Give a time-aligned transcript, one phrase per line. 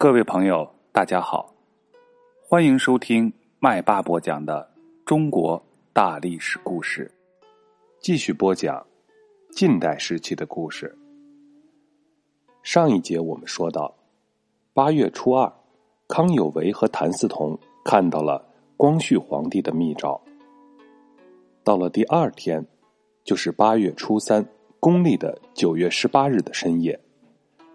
[0.00, 1.52] 各位朋友，大家好，
[2.40, 4.70] 欢迎收听麦霸播讲的
[5.04, 5.60] 中国
[5.92, 7.10] 大历史故事。
[7.98, 8.86] 继续播讲
[9.50, 10.96] 近代时期的故事。
[12.62, 13.92] 上一节我们说到，
[14.72, 15.52] 八月初二，
[16.06, 18.46] 康有为和谭嗣同看到了
[18.76, 20.20] 光绪皇帝的密诏。
[21.64, 22.64] 到了第二天，
[23.24, 24.46] 就是八月初三，
[24.78, 26.96] 公历的九月十八日的深夜。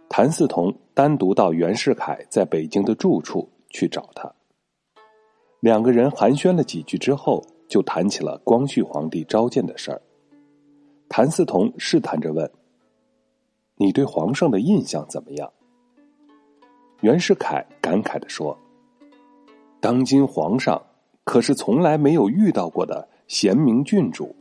[0.08, 4.31] 谭嗣同单独到袁世凯在北京的住处去找他。
[5.59, 10.02] 两个人寒暄了几句之后，就谈起了光绪皇帝召见的事儿。
[11.09, 12.49] 谭嗣同试探着问
[13.77, 15.52] ：“你对皇上的印象怎么样？”
[17.02, 18.57] 袁世凯感慨的说
[19.82, 20.82] ：“当今皇上
[21.23, 24.35] 可是从来没有遇到过的贤明郡主。”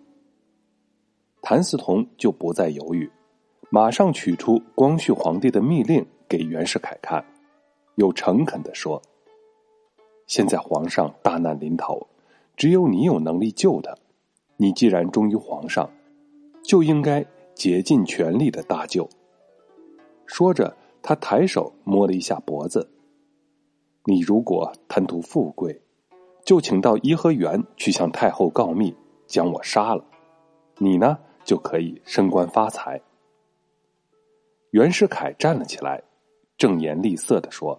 [1.41, 3.11] 谭嗣同就不再犹豫。
[3.71, 7.23] 马上取出光绪皇帝的密令给袁世凯看，
[7.97, 9.03] 又诚恳的说
[10.27, 12.07] ：“现在皇上大难临头，
[12.57, 13.95] 只有你有能力救他。
[14.57, 15.91] 你既然忠于皇上，
[16.65, 17.23] 就应该
[17.55, 19.07] 竭尽全力的搭救。”
[20.25, 22.91] 说着，他抬手摸了一下脖子
[24.07, 25.83] ：“你如果贪图富贵，
[26.47, 30.03] 就请到颐和园去向太后告密，将我杀了，
[30.79, 32.99] 你呢就可以升官发财。”
[34.73, 36.03] 袁世凯站了起来，
[36.63, 37.77] 正颜厉色的说：“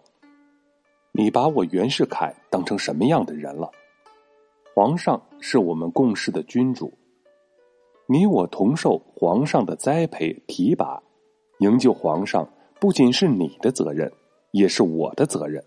[1.13, 3.71] 你把我袁世凯当成什么样的人了？
[4.75, 6.91] 皇上是我们共事的君主，
[8.07, 11.01] 你我同受皇上的栽培提拔，
[11.59, 12.45] 营救皇上
[12.81, 14.11] 不仅是你的责任，
[14.51, 15.63] 也是我的责任。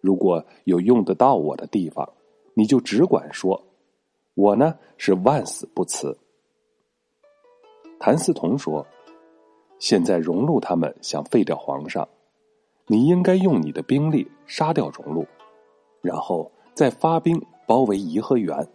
[0.00, 2.10] 如果有用得到我的地方，
[2.54, 3.62] 你就只管说，
[4.32, 6.16] 我呢是万死不辞。”
[8.00, 8.86] 谭嗣同说。
[9.78, 12.08] 现在荣禄他们想废掉皇上，
[12.92, 15.26] 你应该用你的兵力杀掉荣禄，
[16.02, 18.68] 然后再发兵包围颐和园。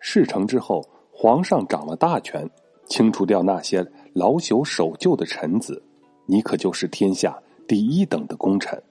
[0.00, 2.50] 事成之后，皇上掌了大权，
[2.86, 5.80] 清除掉那些老朽守旧的臣子，
[6.26, 8.82] 你可就是天下第一等的功臣。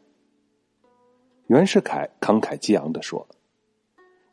[1.47, 3.28] 袁世凯慷慨激昂的说：“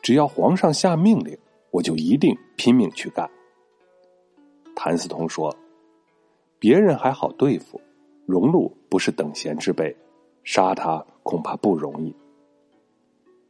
[0.00, 1.37] 只要皇上下命令，
[1.73, 3.29] 我就一定拼命去干。”
[4.77, 5.53] 谭嗣同说。
[6.61, 7.81] 别人还好对付，
[8.27, 9.97] 荣禄不是等闲之辈，
[10.45, 12.15] 杀他恐怕不容易。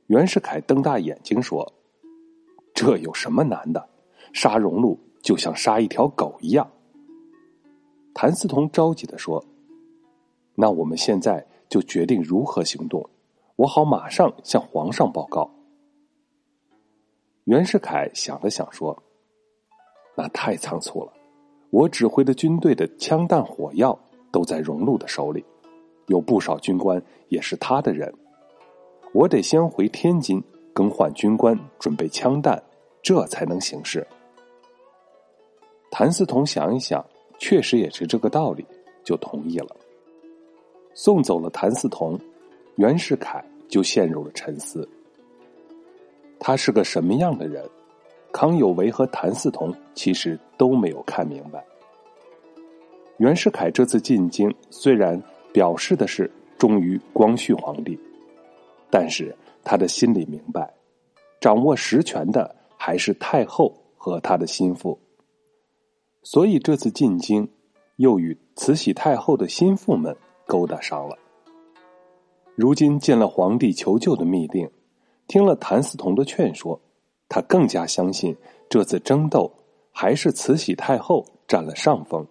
[0.06, 1.72] 袁世凯瞪大眼睛说
[2.74, 3.88] ：“这有什么难的？
[4.32, 6.70] 杀荣禄就像杀一条狗一样。”
[8.12, 9.42] 谭嗣同着急的说
[10.54, 13.08] ：“那我们现在就决定如何行动，
[13.56, 15.50] 我好马上向皇上报告。”
[17.44, 19.02] 袁世凯想了想说
[20.14, 21.12] ：“那太仓促了。”
[21.70, 23.96] 我指挥的军队的枪弹火药
[24.30, 25.44] 都在荣禄的手里，
[26.06, 28.12] 有不少军官也是他的人。
[29.12, 30.42] 我得先回天津
[30.72, 32.62] 更换军官，准备枪弹，
[33.02, 34.06] 这才能行事。
[35.90, 37.04] 谭嗣同想一想，
[37.38, 38.64] 确实也是这个道理，
[39.02, 39.74] 就同意了。
[40.94, 42.18] 送走了谭嗣同，
[42.76, 44.88] 袁世凯就陷入了沉思。
[46.38, 47.68] 他是个什么样的人？
[48.32, 51.64] 康有为和谭嗣同其实都没有看明白。
[53.20, 55.22] 袁世凯这次进京，虽然
[55.52, 57.98] 表示的是忠于光绪皇帝，
[58.88, 60.72] 但是他的心里明白，
[61.38, 64.98] 掌握实权的还是太后和他的心腹。
[66.22, 67.46] 所以这次进京，
[67.96, 70.16] 又与慈禧太后的心腹们
[70.46, 71.14] 勾搭上了。
[72.54, 74.66] 如今见了皇帝求救的密令，
[75.26, 76.80] 听了谭嗣同的劝说。
[77.28, 78.34] 他更加相信
[78.70, 79.52] 这次争斗
[79.92, 82.26] 还是慈禧太后占了上风，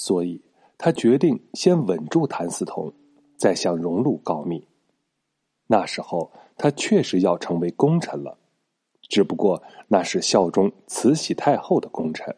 [0.00, 0.40] 所以
[0.78, 2.92] 他决定先稳住谭嗣同，
[3.36, 4.64] 再向荣禄告密。
[5.66, 8.38] 那时候他确实要成为功臣了，
[9.08, 12.32] 只不过那是效忠慈禧太后的功臣。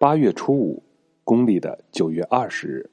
[0.00, 0.82] 八月初五，
[1.22, 2.90] 公历的九月二十日，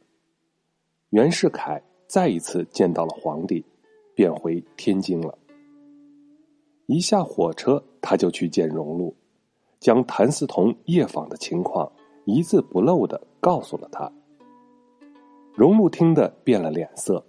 [1.09, 3.65] 袁世凯再一次见到了皇帝，
[4.13, 5.35] 便回天津了。
[6.85, 9.15] 一下火车，他就去见荣禄，
[9.79, 11.91] 将谭嗣同夜访的情况
[12.25, 14.11] 一字不漏的告诉了他。
[15.53, 17.25] 荣禄听得变了脸色，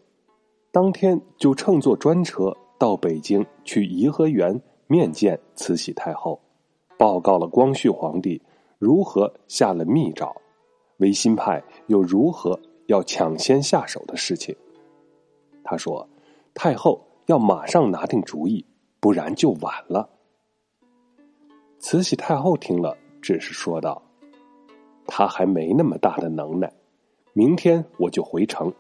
[0.73, 6.41] 当天就乘坐专车到北京去颐和园面见慈禧太后，
[6.99, 8.43] 报告了光绪皇帝
[8.79, 10.35] 如何下了密诏，
[10.97, 14.57] 维新派又如何要抢先下手的事情。
[15.63, 16.09] 他说
[16.53, 18.65] ：“太后要马上拿定主意。”
[18.99, 20.09] 不然就晚了。
[21.79, 24.03] 慈禧太后听了，只是说道
[25.07, 26.73] ：“他还没那么大的能耐，
[27.33, 28.73] 明天我就回城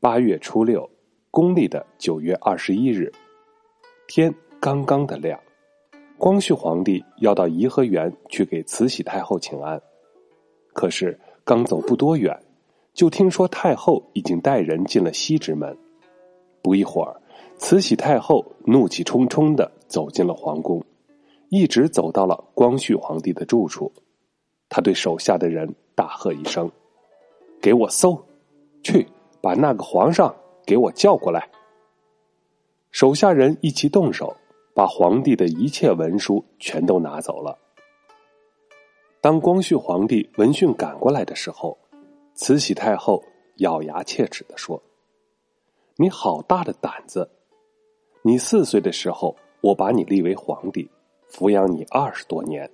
[0.00, 0.88] 八月初六，
[1.30, 3.12] 公历的九月二十一日，
[4.06, 5.38] 天刚刚的亮，
[6.18, 9.80] 光绪皇帝要到颐和园去给慈禧太后请安。
[10.72, 12.38] 可是刚走不多远，
[12.92, 15.76] 就听说太后已经带人进了西直门。
[16.62, 17.20] 不一会儿，
[17.58, 20.84] 慈禧太后怒气冲冲的走进了皇宫，
[21.48, 23.92] 一直走到了光绪皇帝的住处。
[24.76, 26.70] 他对手下的人大喝一声
[27.62, 28.22] ：“给我搜，
[28.82, 29.08] 去
[29.40, 30.36] 把那个皇上
[30.66, 31.48] 给我叫过来。”
[32.92, 34.36] 手下人一起动手，
[34.74, 37.56] 把皇帝的一切文书全都拿走了。
[39.22, 41.78] 当光绪皇帝闻讯赶过来的时候，
[42.34, 43.24] 慈禧太后
[43.60, 44.82] 咬牙切齿的说
[45.96, 47.26] ：“你好大的胆子！
[48.20, 50.86] 你四岁的时候，我把你立为皇帝，
[51.30, 52.70] 抚养你二十多年，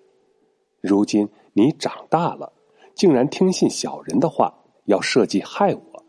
[0.81, 2.53] 如今你长大了，
[2.95, 4.53] 竟然听信小人的话，
[4.85, 6.05] 要设计害我，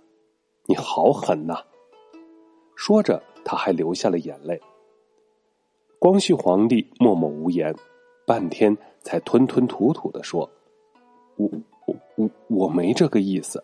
[0.66, 1.63] 你好狠呐！”
[2.75, 4.62] 说着，他还流下了眼泪。
[6.00, 7.75] 光绪皇帝默默无言，
[8.25, 8.78] 半天。
[9.06, 10.50] 才吞吞吐吐的说
[11.36, 11.45] ：“我
[11.86, 13.62] 我我我没这个意思。”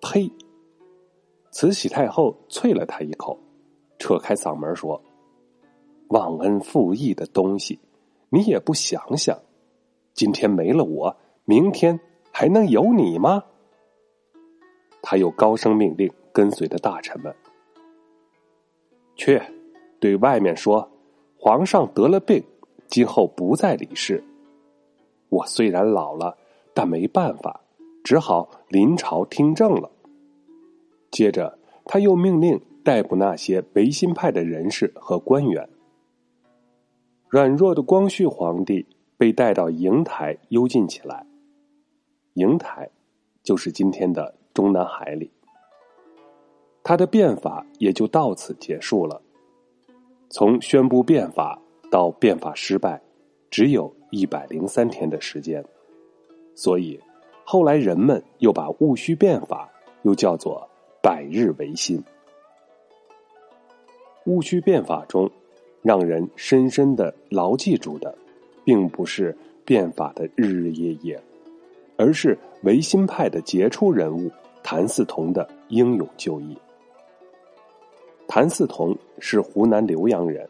[0.00, 0.30] 呸！
[1.50, 3.36] 慈禧太后啐了他一口，
[3.98, 5.02] 扯开嗓门说
[6.10, 7.80] ：“忘恩负义的东西，
[8.28, 9.36] 你也不想想，
[10.18, 12.00] 今天没了我，明天
[12.32, 13.44] 还能有你吗？”
[15.00, 17.32] 他又高声命令跟随的大臣们
[19.14, 19.40] ：“去，
[20.00, 20.90] 对外面说，
[21.38, 22.42] 皇上得了病。”
[22.90, 24.24] 今后不再理事。
[25.28, 26.36] 我虽然老了，
[26.74, 27.60] 但没办法，
[28.02, 29.88] 只好临朝听政了。
[31.12, 35.68] 接着，他又命令逮捕那些维新派的人士和官员。
[37.28, 38.86] 软弱的光绪皇帝
[39.18, 41.26] 被带到瀛台幽禁起来。
[42.34, 42.88] 瀛台，
[43.42, 45.30] 就是今天的中南海里。
[46.82, 49.20] 他的变法也就到此结束了。
[50.30, 51.60] 从宣布变法。
[51.90, 53.00] 到变法失败，
[53.50, 55.64] 只有一百零三天的时间，
[56.54, 57.00] 所以
[57.44, 59.66] 后来人们又把戊戌变法
[60.02, 60.68] 又叫做
[61.02, 62.04] 百日维新。
[64.24, 65.30] 戊戌变法中，
[65.80, 68.14] 让人深深的牢记住的，
[68.68, 69.34] 并不是
[69.64, 71.18] 变法的日日夜夜，
[71.96, 74.30] 而是维新派的杰出人物
[74.62, 76.54] 谭嗣同的英勇就义。
[78.26, 80.46] 谭嗣同是湖南浏阳人。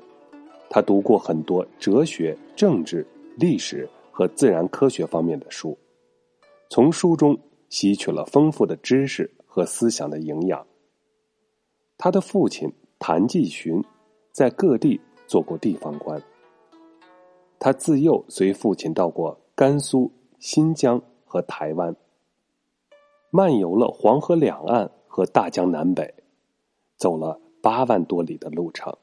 [0.69, 3.07] 他读过很多哲学、政治、
[3.37, 5.79] 历史和自然科学方面的书，
[6.71, 7.39] 从书中
[7.69, 10.67] 吸取了丰富的知识和思想的营养。
[11.97, 12.69] 他的父亲
[12.99, 13.81] 谭继寻
[14.33, 16.21] 在各地做过地方官。
[17.59, 21.97] 他自幼随父亲到过甘肃、新疆和台湾，
[23.31, 26.15] 漫游了黄河两岸和大江南北，
[26.97, 28.97] 走了八万多里的路程。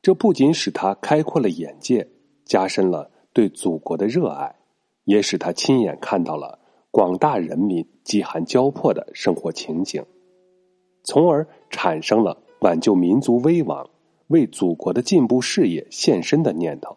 [0.00, 2.08] 这不仅使他开阔了眼界，
[2.44, 4.54] 加深了对祖国的热爱，
[5.04, 6.58] 也使他亲眼看到了
[6.90, 10.02] 广大人民饥寒交迫的生活情景，
[11.02, 13.90] 从而产生了挽救民族危亡、
[14.28, 16.96] 为祖国的进步事业献身的念头。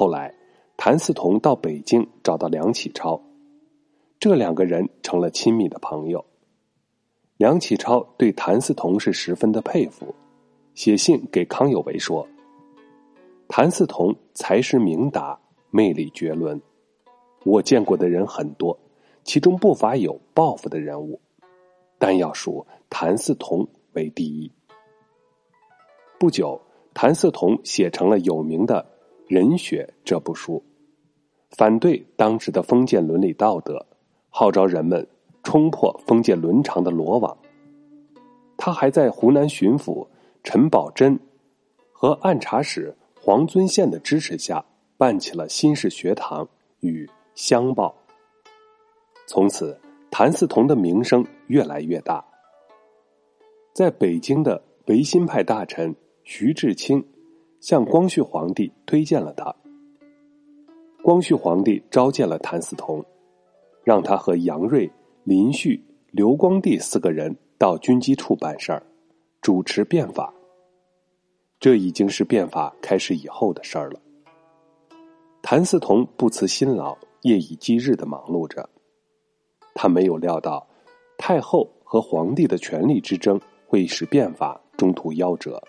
[0.00, 0.34] 后来，
[0.78, 3.20] 谭嗣同到北京找到梁启超，
[4.18, 6.24] 这两个人成了亲密的朋友。
[7.36, 10.14] 梁启超对谭嗣同是十分的佩服。
[10.72, 12.26] 写信给康有为说
[13.46, 15.38] ：“谭嗣同才识明达，
[15.68, 16.58] 魅力绝伦。
[17.44, 18.74] 我见过的人很多，
[19.22, 21.20] 其中不乏有抱负的人物，
[21.98, 24.50] 但要数谭嗣同为第一。”
[26.18, 26.58] 不久，
[26.94, 28.82] 谭嗣同写成了有名的
[29.30, 30.60] 《人学》这部书，
[31.50, 33.86] 反对当时的封建伦理道德，
[34.28, 35.06] 号召人们
[35.44, 37.38] 冲破封建伦常的罗网。
[38.56, 40.04] 他还在湖南巡抚。
[40.42, 41.16] 陈宝箴
[41.92, 44.64] 和按察使黄遵宪的支持下，
[44.96, 46.48] 办起了新式学堂
[46.80, 47.94] 与乡报。
[49.28, 49.78] 从此，
[50.10, 52.24] 谭嗣同的名声越来越大。
[53.74, 55.94] 在北京的维新派大臣
[56.24, 57.06] 徐志清
[57.60, 59.54] 向光绪皇帝推荐了他。
[61.02, 63.04] 光绪皇帝召见了谭嗣同，
[63.84, 64.90] 让他和杨锐、
[65.24, 68.82] 林旭、刘光第四个人到军机处办事儿。
[69.40, 70.34] 主持变法，
[71.58, 73.98] 这已经是变法开始以后的事儿了。
[75.40, 78.68] 谭嗣同不辞辛劳，夜以继日的忙碌着。
[79.74, 80.66] 他没有料到
[81.16, 85.62] 太后和皇帝的权力之争会使变法中途夭折，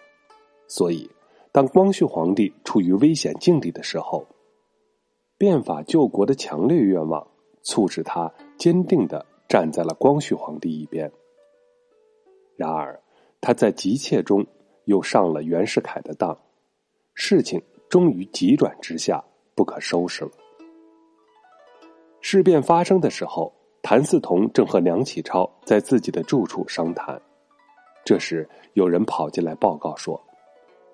[0.67, 1.09] 所以
[1.53, 4.25] 当光绪皇帝处于危险境地的时候，
[5.37, 7.27] 变法救国的强烈愿望
[7.61, 11.11] 促使他坚定的站在了光绪皇帝一边。
[12.55, 12.97] 然而，
[13.41, 14.45] 他在急切中
[14.85, 16.37] 又上了袁世凯的当，
[17.13, 19.21] 事情终于急转直下，
[19.53, 20.31] 不可收拾了。
[22.21, 27.21] 事变发生的时候，谭嗣同正和梁启超在自己的住处商谈。
[28.05, 30.21] 这时，有人跑进来报告说：“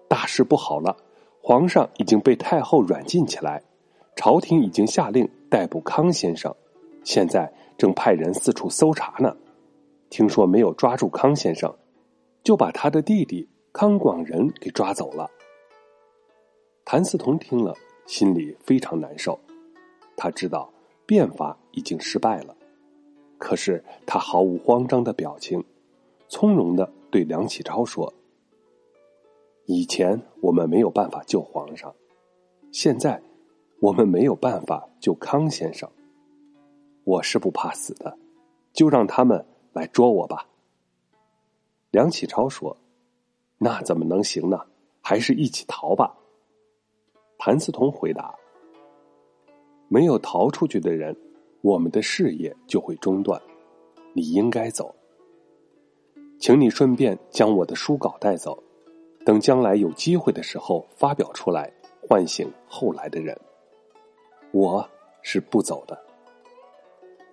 [0.08, 0.96] 大事不好了，
[1.42, 3.62] 皇上已经被太后软禁起来，
[4.16, 6.54] 朝廷已经下令逮捕康先生，
[7.04, 9.36] 现在正派人四处搜查呢。
[10.10, 11.74] 听说没有抓住康先生，
[12.44, 15.30] 就把他的弟弟康广仁给抓走了。”
[16.86, 19.40] 谭嗣同听了，心里非常难受，
[20.16, 20.72] 他知道。
[21.06, 22.54] 变法已经失败了，
[23.38, 25.64] 可是他毫无慌张的表情，
[26.28, 28.14] 从容的对梁启超说
[29.70, 31.94] ：“以前我们没有办法救皇上，
[32.72, 33.22] 现在
[33.82, 35.90] 我们没有办法救康先生。
[37.04, 38.18] 我是不怕死的，
[38.72, 40.48] 就让他们来捉我吧。”
[41.92, 42.78] 梁启超说
[43.60, 44.62] ：“那怎么能行呢？
[45.02, 46.18] 还是一起逃吧。”
[47.38, 48.34] 谭嗣同回答。
[49.90, 51.14] 没有逃出去的人，
[51.62, 53.42] 我们的事业就会中断。
[54.14, 54.96] 你应该走，
[56.40, 58.64] 请你顺便将我的书稿带走，
[59.28, 61.70] 等将来有机会的时候发表出来，
[62.08, 63.38] 唤醒后来的人。
[64.52, 64.90] 我
[65.22, 66.02] 是不走的。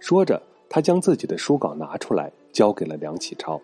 [0.01, 3.61] 说着，他将自己的书稿拿出来，交给了梁启超。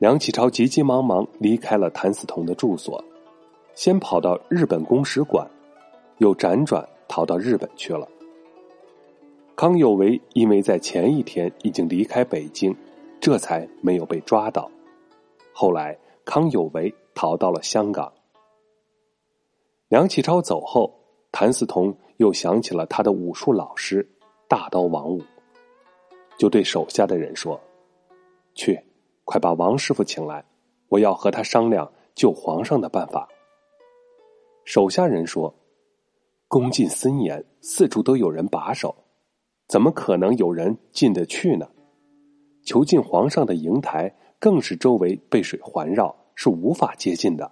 [0.00, 3.04] 梁启超急急忙忙离开了谭嗣同的住所，
[3.76, 5.48] 先跑到日本公使馆，
[6.16, 6.84] 又辗转。
[7.06, 8.06] 逃到日本去了。
[9.54, 12.74] 康有为因为在前一天已经离开北京，
[13.20, 14.68] 这才没有被抓到。
[15.52, 15.96] 后来，
[16.28, 18.12] 康有为逃到了香港。
[19.88, 20.94] 梁启超走后，
[21.32, 24.06] 谭嗣同又想起了他的武术老师
[24.46, 25.22] 大刀王五，
[26.36, 27.58] 就对手下的人说
[28.54, 28.78] ：“去，
[29.24, 30.44] 快把王师傅请来，
[30.88, 33.26] 我要和他商量救皇上的办法。”
[34.66, 35.54] 手下人说。
[36.46, 38.94] 宫禁森严，四处都有人把守，
[39.66, 41.68] 怎么可能有人进得去呢？
[42.64, 47.50] 囚禁皇上的瀛台更是周围被水环绕，是无法接近的。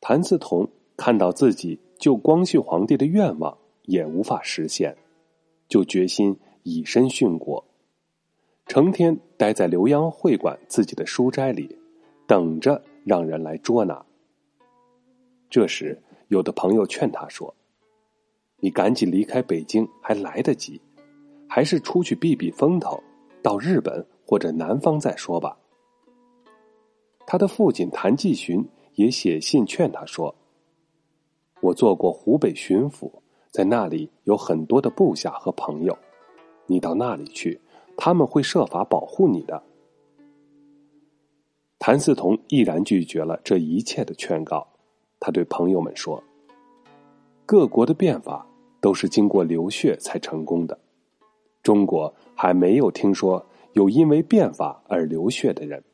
[0.00, 4.96] 谭嗣同看到自己救光绪皇帝的愿望也无法实现，
[5.68, 7.64] 就决心以身殉国，
[8.66, 11.78] 成天待在浏阳会馆自己的书斋里，
[12.26, 14.04] 等着让人来捉拿。
[15.50, 16.00] 这时。
[16.28, 17.54] 有的朋友劝他说
[18.58, 20.80] ：“你赶紧离开北京还来得及，
[21.48, 23.00] 还是出去避避风头，
[23.44, 25.56] 到日本或者南方再说吧。”
[27.26, 28.64] 他的父亲谭继寻
[28.94, 30.34] 也写信劝他说
[31.62, 33.10] ：“我做过湖北巡抚，
[33.50, 35.96] 在那里有很多的部下和朋友，
[36.66, 37.58] 你到那里去，
[37.96, 39.62] 他们会设法保护你的。”
[41.78, 44.66] 谭嗣同毅然拒绝了这一切的劝告。
[45.18, 46.22] 他对朋友们说
[47.44, 48.46] ：“各国的变法
[48.80, 50.78] 都是经过流血才成功的，
[51.62, 53.44] 中国还没有听说
[53.76, 55.84] 有因为变法而流血的人，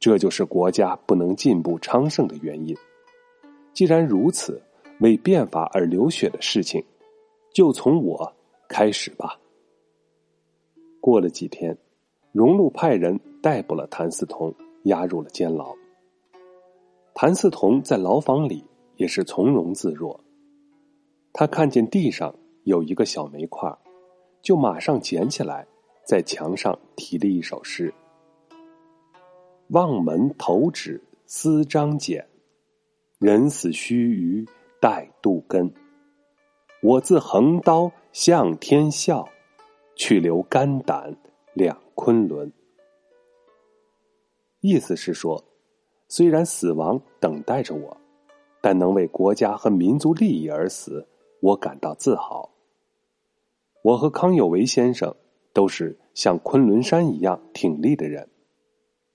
[0.00, 2.76] 这就是国家不能进步昌盛的原因。
[3.72, 4.60] 既然如此，
[4.98, 6.84] 为变法而流血的事情，
[7.54, 8.34] 就从我
[8.68, 9.38] 开始吧。”
[11.00, 11.78] 过了几天，
[12.32, 14.52] 荣禄派人逮捕了谭嗣同，
[14.82, 15.72] 押入了监牢。
[17.14, 18.64] 谭嗣同在牢房里
[18.96, 20.18] 也是从容自若。
[21.32, 23.72] 他看见地上有一个小煤块，
[24.42, 25.64] 就马上捡起来，
[26.04, 27.92] 在墙上题了一首诗
[29.68, 32.26] ：“望门投止思张俭，
[33.18, 34.48] 人死须臾
[34.80, 35.72] 待杜根。
[36.82, 39.28] 我自横刀向天笑，
[39.94, 41.16] 去留肝胆
[41.54, 42.52] 两昆仑。”
[44.60, 45.44] 意思是说。
[46.08, 47.96] 虽然死亡等待着我，
[48.60, 51.08] 但能为国家和民族利益而死，
[51.40, 52.50] 我感到自豪。
[53.80, 55.16] 我和康有为先生
[55.52, 58.28] 都是像昆仑山一样挺立的人，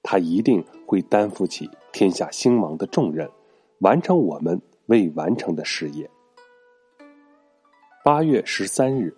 [0.03, 3.29] 他一定会担负起天下兴亡的重任，
[3.79, 6.09] 完成我们未完成的事业。
[8.03, 9.15] 八月十三日，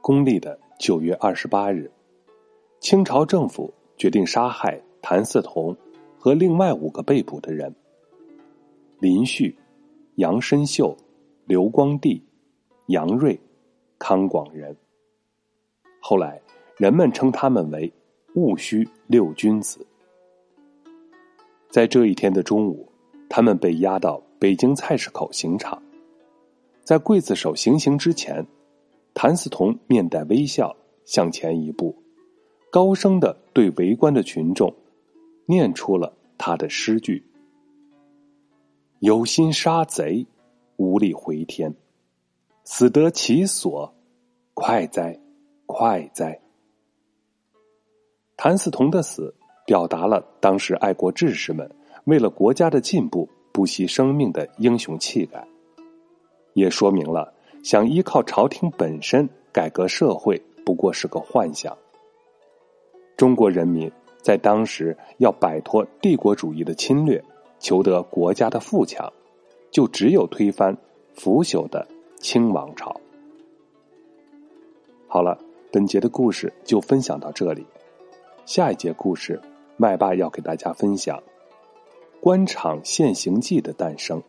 [0.00, 1.90] 公历的九月二十八日，
[2.80, 5.76] 清朝政府决定杀害谭嗣同。
[6.18, 7.72] 和另外五个被捕的人：
[8.98, 9.56] 林旭、
[10.16, 10.96] 杨申秀、
[11.44, 12.20] 刘光第、
[12.86, 13.38] 杨锐、
[13.96, 14.76] 康广仁。
[16.00, 16.42] 后来
[16.76, 17.90] 人们称他们为
[18.36, 19.86] “戊戌六君子”。
[21.72, 22.86] 在这一天的中午，
[23.30, 25.82] 他们被押到北京菜市口刑场。
[26.84, 28.46] 在刽子手行刑之前，
[29.14, 31.96] 谭嗣同面带微笑，向前一步，
[32.70, 34.72] 高声的对围观的群众
[35.46, 37.24] 念出了他的诗句
[39.00, 40.26] ：“有心杀贼，
[40.76, 41.74] 无力回天，
[42.64, 43.94] 死得其所，
[44.52, 45.18] 快哉，
[45.64, 46.38] 快哉！”
[48.36, 51.68] 谭嗣同的死，表达了当时爱国志士们
[52.04, 55.46] 为了国家的进步不惜生命的英雄气概，
[56.52, 61.76] 也说明了想依靠朝廷本身改革社会不过是个幻想。
[63.16, 63.90] 中国人民
[64.20, 67.22] 在当时要摆脱帝国主义的侵略，
[67.58, 69.10] 求得国家的富强，
[69.70, 70.76] 就只有推翻
[71.14, 71.88] 腐朽的
[72.18, 72.94] 清王朝。
[75.08, 75.38] 好了，
[75.72, 77.66] 本节的故事就分享到这里。
[78.46, 79.40] 下一节故事，
[79.76, 81.18] 麦霸要给大家分享
[82.20, 84.22] 《官场现形记》的诞生。